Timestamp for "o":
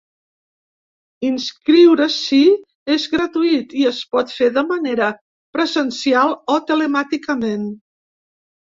6.57-6.61